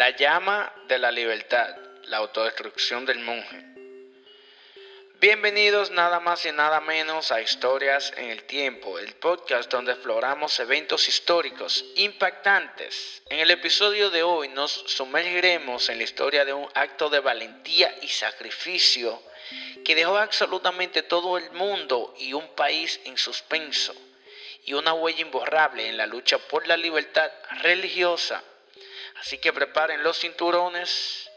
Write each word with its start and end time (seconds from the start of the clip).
La 0.00 0.16
llama 0.16 0.72
de 0.88 0.98
la 0.98 1.12
libertad, 1.12 1.76
la 2.04 2.16
autodestrucción 2.16 3.04
del 3.04 3.18
monje. 3.18 3.62
Bienvenidos 5.20 5.90
nada 5.90 6.20
más 6.20 6.46
y 6.46 6.52
nada 6.52 6.80
menos 6.80 7.30
a 7.30 7.42
Historias 7.42 8.10
en 8.16 8.30
el 8.30 8.44
Tiempo, 8.44 8.98
el 8.98 9.12
podcast 9.16 9.70
donde 9.70 9.92
exploramos 9.92 10.58
eventos 10.58 11.06
históricos 11.06 11.84
impactantes. 11.96 13.20
En 13.28 13.40
el 13.40 13.50
episodio 13.50 14.08
de 14.08 14.22
hoy 14.22 14.48
nos 14.48 14.72
sumergiremos 14.72 15.90
en 15.90 15.98
la 15.98 16.04
historia 16.04 16.46
de 16.46 16.54
un 16.54 16.66
acto 16.72 17.10
de 17.10 17.20
valentía 17.20 17.94
y 18.00 18.08
sacrificio 18.08 19.22
que 19.84 19.94
dejó 19.94 20.16
absolutamente 20.16 21.02
todo 21.02 21.36
el 21.36 21.50
mundo 21.50 22.14
y 22.18 22.32
un 22.32 22.48
país 22.54 23.02
en 23.04 23.18
suspenso 23.18 23.94
y 24.64 24.72
una 24.72 24.94
huella 24.94 25.20
imborrable 25.20 25.86
en 25.86 25.98
la 25.98 26.06
lucha 26.06 26.38
por 26.38 26.66
la 26.66 26.78
libertad 26.78 27.30
religiosa. 27.60 28.42
Así 29.20 29.36
que 29.36 29.52
preparen 29.52 30.02
los 30.02 30.18
cinturones 30.18 31.30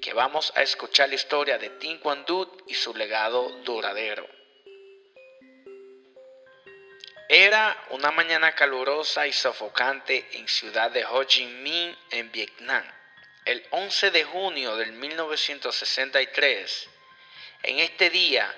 que 0.00 0.12
vamos 0.12 0.52
a 0.54 0.62
escuchar 0.62 1.08
la 1.08 1.16
historia 1.16 1.58
de 1.58 1.68
Tin 1.70 1.98
Quan 1.98 2.24
y 2.68 2.74
su 2.74 2.94
legado 2.94 3.50
duradero. 3.64 4.28
Era 7.28 7.76
una 7.90 8.12
mañana 8.12 8.52
calurosa 8.52 9.26
y 9.26 9.32
sofocante 9.32 10.28
en 10.34 10.46
ciudad 10.46 10.92
de 10.92 11.04
Ho 11.04 11.24
Chi 11.24 11.46
Minh, 11.46 11.96
en 12.10 12.30
Vietnam, 12.30 12.84
el 13.44 13.66
11 13.70 14.12
de 14.12 14.24
junio 14.24 14.76
del 14.76 14.92
1963. 14.92 16.90
En 17.64 17.80
este 17.80 18.10
día, 18.10 18.54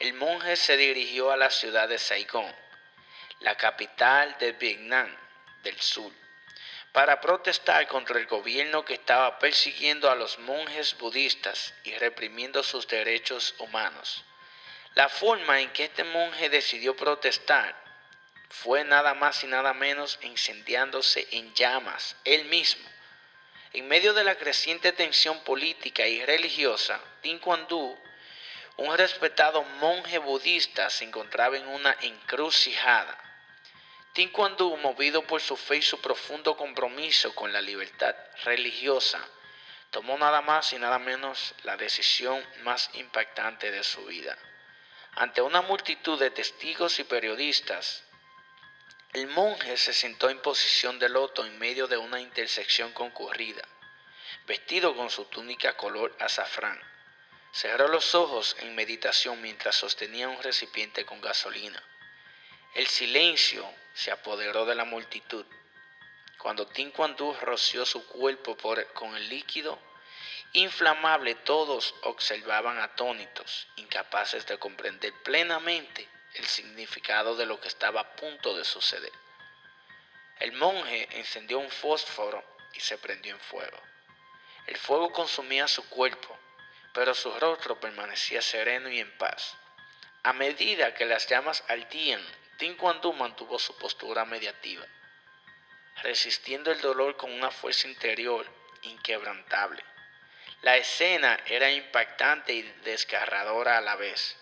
el 0.00 0.14
monje 0.14 0.56
se 0.56 0.76
dirigió 0.76 1.30
a 1.30 1.36
la 1.36 1.50
ciudad 1.50 1.88
de 1.88 1.98
Saigón, 1.98 2.52
la 3.40 3.56
capital 3.56 4.36
de 4.40 4.52
Vietnam 4.52 5.16
del 5.62 5.80
Sur 5.80 6.12
para 6.92 7.20
protestar 7.20 7.88
contra 7.88 8.18
el 8.18 8.26
gobierno 8.26 8.84
que 8.84 8.94
estaba 8.94 9.38
persiguiendo 9.38 10.10
a 10.10 10.14
los 10.14 10.38
monjes 10.38 10.96
budistas 10.98 11.72
y 11.84 11.94
reprimiendo 11.94 12.62
sus 12.62 12.86
derechos 12.86 13.54
humanos. 13.58 14.24
La 14.94 15.08
forma 15.08 15.60
en 15.60 15.70
que 15.70 15.84
este 15.84 16.04
monje 16.04 16.50
decidió 16.50 16.94
protestar 16.94 17.74
fue 18.50 18.84
nada 18.84 19.14
más 19.14 19.42
y 19.42 19.46
nada 19.46 19.72
menos 19.72 20.18
incendiándose 20.20 21.26
en 21.30 21.54
llamas 21.54 22.16
él 22.24 22.44
mismo. 22.44 22.86
En 23.72 23.88
medio 23.88 24.12
de 24.12 24.24
la 24.24 24.34
creciente 24.34 24.92
tensión 24.92 25.42
política 25.44 26.06
y 26.06 26.22
religiosa, 26.26 27.00
Tin 27.22 27.38
Quan 27.38 27.66
un 28.76 28.96
respetado 28.98 29.62
monje 29.62 30.18
budista, 30.18 30.90
se 30.90 31.04
encontraba 31.04 31.56
en 31.56 31.66
una 31.68 31.96
encrucijada 32.02 33.31
Tin 34.12 34.30
movido 34.82 35.22
por 35.22 35.40
su 35.40 35.56
fe 35.56 35.76
y 35.76 35.82
su 35.82 36.00
profundo 36.00 36.54
compromiso 36.56 37.34
con 37.34 37.50
la 37.50 37.62
libertad 37.62 38.14
religiosa, 38.44 39.26
tomó 39.90 40.18
nada 40.18 40.42
más 40.42 40.72
y 40.74 40.78
nada 40.78 40.98
menos 40.98 41.54
la 41.62 41.78
decisión 41.78 42.46
más 42.62 42.90
impactante 42.94 43.70
de 43.70 43.82
su 43.82 44.04
vida. 44.04 44.36
Ante 45.14 45.40
una 45.40 45.62
multitud 45.62 46.18
de 46.18 46.30
testigos 46.30 46.98
y 46.98 47.04
periodistas, 47.04 48.04
el 49.14 49.28
monje 49.28 49.76
se 49.76 49.92
sentó 49.94 50.30
en 50.30 50.40
posición 50.40 50.98
de 50.98 51.08
loto 51.08 51.44
en 51.44 51.58
medio 51.58 51.86
de 51.86 51.96
una 51.96 52.20
intersección 52.20 52.92
concurrida, 52.92 53.62
vestido 54.46 54.94
con 54.94 55.10
su 55.10 55.26
túnica 55.26 55.76
color 55.76 56.16
azafrán. 56.18 56.80
Cerró 57.52 57.88
los 57.88 58.14
ojos 58.14 58.56
en 58.60 58.74
meditación 58.74 59.40
mientras 59.42 59.76
sostenía 59.76 60.28
un 60.28 60.42
recipiente 60.42 61.04
con 61.04 61.20
gasolina. 61.20 61.82
El 62.74 62.86
silencio 62.86 63.70
se 63.92 64.10
apoderó 64.10 64.64
de 64.64 64.74
la 64.74 64.86
multitud. 64.86 65.44
Cuando 66.38 66.66
Tin 66.66 66.90
roció 67.42 67.84
su 67.84 68.06
cuerpo 68.06 68.56
con 68.94 69.14
el 69.14 69.28
líquido 69.28 69.78
inflamable, 70.54 71.34
todos 71.34 71.94
observaban 72.02 72.78
atónitos, 72.78 73.68
incapaces 73.76 74.46
de 74.46 74.58
comprender 74.58 75.12
plenamente 75.22 76.08
el 76.34 76.46
significado 76.46 77.36
de 77.36 77.44
lo 77.44 77.60
que 77.60 77.68
estaba 77.68 78.00
a 78.00 78.16
punto 78.16 78.56
de 78.56 78.64
suceder. 78.64 79.12
El 80.40 80.52
monje 80.52 81.08
encendió 81.12 81.58
un 81.58 81.70
fósforo 81.70 82.42
y 82.72 82.80
se 82.80 82.96
prendió 82.96 83.34
en 83.34 83.40
fuego. 83.40 83.78
El 84.66 84.78
fuego 84.78 85.12
consumía 85.12 85.68
su 85.68 85.86
cuerpo, 85.90 86.38
pero 86.94 87.14
su 87.14 87.30
rostro 87.38 87.78
permanecía 87.78 88.40
sereno 88.40 88.88
y 88.88 88.98
en 88.98 89.16
paz. 89.18 89.56
A 90.22 90.32
medida 90.32 90.94
que 90.94 91.04
las 91.04 91.28
llamas 91.28 91.64
ardían 91.68 92.24
Tin 92.62 92.76
mantuvo 93.16 93.58
su 93.58 93.76
postura 93.76 94.24
mediativa, 94.24 94.86
resistiendo 96.04 96.70
el 96.70 96.80
dolor 96.80 97.16
con 97.16 97.32
una 97.32 97.50
fuerza 97.50 97.88
interior 97.88 98.46
inquebrantable. 98.82 99.82
La 100.60 100.76
escena 100.76 101.40
era 101.46 101.72
impactante 101.72 102.52
y 102.52 102.62
desgarradora 102.84 103.78
a 103.78 103.80
la 103.80 103.96
vez, 103.96 104.36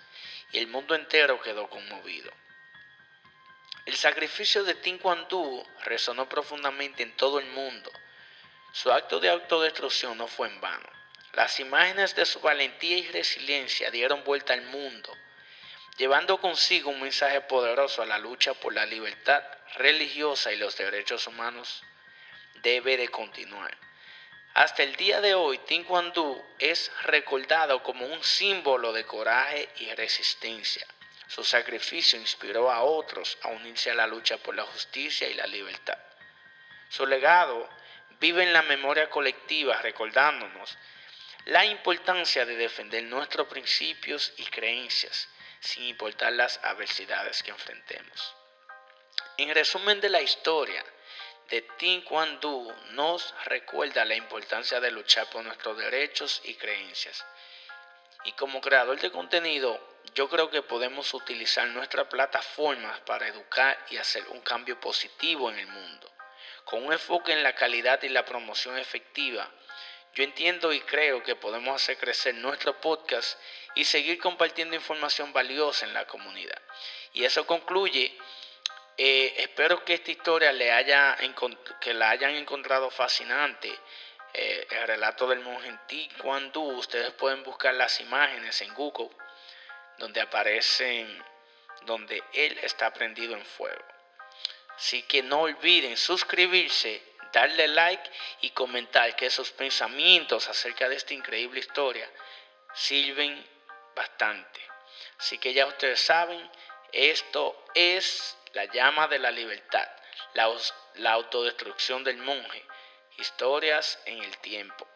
y 0.53 0.59
el 0.59 0.67
mundo 0.67 0.95
entero 0.95 1.41
quedó 1.41 1.71
conmovido. 1.71 2.31
El 3.87 3.97
sacrificio 3.97 4.65
de 4.65 4.75
Tin 4.75 5.01
resonó 5.85 6.29
profundamente 6.29 7.03
en 7.03 7.17
todo 7.17 7.39
el 7.39 7.47
mundo. 7.47 7.91
Su 8.75 8.93
acto 8.93 9.19
de 9.19 9.31
autodestrucción 9.31 10.19
no 10.19 10.27
fue 10.27 10.49
en 10.49 10.61
vano. 10.61 10.91
Las 11.33 11.59
imágenes 11.59 12.15
de 12.15 12.27
su 12.27 12.41
valentía 12.41 12.99
y 12.99 13.09
resiliencia 13.09 13.91
dieron 13.91 14.25
vuelta 14.25 14.53
al 14.53 14.65
mundo 14.65 15.11
llevando 16.01 16.39
consigo 16.39 16.89
un 16.89 17.03
mensaje 17.03 17.43
poderoso 17.43 18.01
a 18.01 18.07
la 18.07 18.17
lucha 18.17 18.55
por 18.55 18.73
la 18.73 18.87
libertad 18.87 19.45
religiosa 19.75 20.51
y 20.51 20.57
los 20.57 20.75
derechos 20.79 21.27
humanos, 21.27 21.83
debe 22.63 22.97
de 22.97 23.09
continuar. 23.09 23.77
Hasta 24.55 24.83
el 24.83 24.97
día 24.97 25.21
de 25.21 25.35
hoy, 25.35 25.59
Tin 25.59 25.87
es 26.59 26.91
recordado 27.03 27.83
como 27.83 28.07
un 28.07 28.25
símbolo 28.25 28.95
de 28.95 29.05
coraje 29.05 29.69
y 29.77 29.93
resistencia. 29.95 30.87
Su 31.27 31.45
sacrificio 31.45 32.19
inspiró 32.19 32.73
a 32.73 32.81
otros 32.81 33.37
a 33.43 33.49
unirse 33.49 33.91
a 33.91 33.95
la 33.95 34.07
lucha 34.07 34.39
por 34.39 34.55
la 34.55 34.65
justicia 34.65 35.29
y 35.29 35.35
la 35.35 35.47
libertad. 35.47 35.99
Su 36.89 37.05
legado 37.07 37.69
vive 38.19 38.43
en 38.43 38.55
la 38.55 38.63
memoria 38.63 39.11
colectiva 39.11 39.77
recordándonos 39.83 40.79
la 41.45 41.67
importancia 41.67 42.47
de 42.47 42.57
defender 42.57 43.05
nuestros 43.05 43.49
principios 43.49 44.33
y 44.39 44.47
creencias 44.47 45.29
sin 45.61 45.85
importar 45.85 46.33
las 46.33 46.59
adversidades 46.65 47.43
que 47.43 47.51
enfrentemos. 47.51 48.35
En 49.37 49.55
resumen 49.55 50.01
de 50.01 50.09
la 50.09 50.21
historia, 50.21 50.85
de 51.51 51.63
Tin 51.79 52.03
Quan 52.03 52.39
Du 52.39 52.73
nos 52.91 53.35
recuerda 53.45 54.05
la 54.05 54.15
importancia 54.15 54.81
de 54.81 54.93
luchar 54.93 55.29
por 55.31 55.45
nuestros 55.45 55.77
derechos 55.77 56.41
y 56.45 56.55
creencias. 56.55 57.27
Y 58.25 58.33
como 58.33 58.61
creador 58.61 59.01
de 59.01 59.11
contenido, 59.11 59.81
yo 60.15 60.29
creo 60.29 60.51
que 60.51 60.63
podemos 60.63 61.13
utilizar 61.13 61.67
nuestras 61.69 62.07
plataformas 62.07 63.01
para 63.01 63.27
educar 63.27 63.77
y 63.91 63.97
hacer 63.97 64.29
un 64.29 64.41
cambio 64.43 64.79
positivo 64.79 65.51
en 65.51 65.59
el 65.59 65.67
mundo, 65.67 66.13
con 66.65 66.85
un 66.85 66.93
enfoque 66.93 67.33
en 67.33 67.43
la 67.43 67.55
calidad 67.55 68.01
y 68.03 68.11
la 68.11 68.25
promoción 68.25 68.79
efectiva 68.79 69.51
yo 70.15 70.25
entiendo 70.25 70.73
y 70.73 70.81
creo 70.81 71.23
que 71.23 71.37
podemos 71.37 71.77
hacer 71.77 71.97
crecer 71.97 72.35
nuestro 72.35 72.81
podcast 72.81 73.39
y 73.75 73.85
seguir 73.85 74.19
compartiendo 74.19 74.75
información 74.75 75.33
valiosa 75.33 75.87
en 75.87 75.95
la 75.95 76.07
comunidad. 76.07 76.61
Y 77.13 77.25
eso 77.25 77.47
concluye. 77.47 78.17
Eh, 78.97 79.35
espero 79.39 79.83
que 79.85 79.95
esta 79.95 80.11
historia 80.11 80.53
le 80.53 80.73
haya 80.73 81.17
que 81.81 81.95
la 81.95 82.11
hayan 82.11 82.35
encontrado 82.35 82.91
fascinante. 82.91 83.73
Eh, 84.33 84.67
el 84.71 84.87
relato 84.87 85.27
del 85.27 85.41
monje 85.41 85.77
cuando 86.23 86.61
ustedes 86.61 87.11
pueden 87.13 87.43
buscar 87.43 87.75
las 87.75 88.01
imágenes 88.01 88.61
en 88.61 88.73
Google 88.75 89.11
donde 89.99 90.21
aparecen 90.21 91.25
donde 91.83 92.23
él 92.33 92.59
está 92.63 92.93
prendido 92.93 93.35
en 93.35 93.45
fuego. 93.45 93.85
Así 94.77 95.03
que 95.03 95.23
no 95.23 95.43
olviden 95.43 95.97
suscribirse 95.97 97.03
darle 97.33 97.69
like 97.69 98.11
y 98.41 98.51
comentar 98.51 99.15
que 99.17 99.27
esos 99.27 99.51
pensamientos 99.53 100.49
acerca 100.49 100.89
de 100.89 100.97
esta 100.97 101.15
increíble 101.15 101.61
historia 101.61 102.09
sirven 102.75 103.45
bastante. 103.95 104.61
Así 105.19 105.39
que 105.39 105.53
ya 105.53 105.67
ustedes 105.67 106.01
saben, 106.01 106.51
esto 106.93 107.65
es 107.75 108.37
la 108.53 108.65
llama 108.67 109.07
de 109.09 109.19
la 109.19 109.31
libertad, 109.31 109.89
la, 110.35 110.51
la 110.95 111.13
autodestrucción 111.13 112.05
del 112.05 112.17
monje, 112.19 112.65
historias 113.19 113.99
en 114.07 114.23
el 114.23 114.37
tiempo. 114.39 114.89